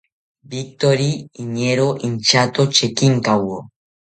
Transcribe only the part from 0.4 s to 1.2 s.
Victori